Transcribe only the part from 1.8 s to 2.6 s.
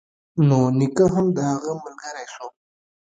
ملگرى سو.